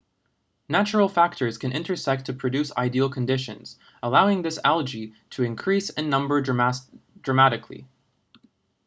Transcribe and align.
natural 0.67 1.07
factors 1.07 1.59
can 1.59 1.71
intersect 1.71 2.25
to 2.25 2.33
produce 2.33 2.71
ideal 2.75 3.07
conditions 3.07 3.77
allowing 4.01 4.41
this 4.41 4.57
algae 4.65 5.13
to 5.29 5.43
increase 5.43 5.91
in 5.91 6.09
number 6.09 6.41
dramatically 7.21 7.85